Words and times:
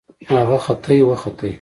د 0.27 0.29
هغه 0.35 0.57
ختې 0.65 0.97
وختې 1.09 1.49